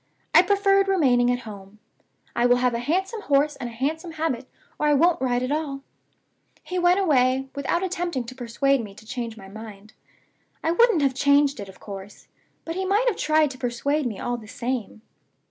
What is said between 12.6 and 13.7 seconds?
but he might have tried to